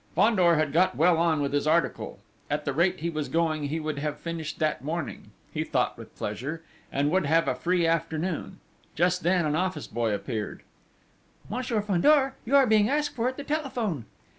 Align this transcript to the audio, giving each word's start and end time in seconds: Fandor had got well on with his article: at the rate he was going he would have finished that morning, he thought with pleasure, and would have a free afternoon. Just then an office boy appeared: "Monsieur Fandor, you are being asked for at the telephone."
Fandor 0.15 0.55
had 0.55 0.73
got 0.73 0.97
well 0.97 1.19
on 1.19 1.41
with 1.43 1.53
his 1.53 1.67
article: 1.67 2.17
at 2.49 2.65
the 2.65 2.73
rate 2.73 3.01
he 3.01 3.09
was 3.11 3.29
going 3.29 3.65
he 3.65 3.79
would 3.79 3.99
have 3.99 4.17
finished 4.19 4.57
that 4.57 4.83
morning, 4.83 5.29
he 5.53 5.63
thought 5.63 5.95
with 5.95 6.15
pleasure, 6.17 6.63
and 6.91 7.11
would 7.11 7.27
have 7.27 7.47
a 7.47 7.53
free 7.53 7.85
afternoon. 7.85 8.59
Just 8.95 9.21
then 9.21 9.45
an 9.45 9.55
office 9.55 9.85
boy 9.85 10.11
appeared: 10.11 10.63
"Monsieur 11.51 11.81
Fandor, 11.83 12.33
you 12.47 12.55
are 12.55 12.65
being 12.65 12.89
asked 12.89 13.15
for 13.15 13.29
at 13.29 13.37
the 13.37 13.43
telephone." 13.43 14.05